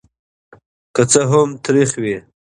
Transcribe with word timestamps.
که 0.95 1.03
څه 1.11 1.21
هم 1.31 1.49
تریخ 1.65 1.89
وي. 2.01 2.17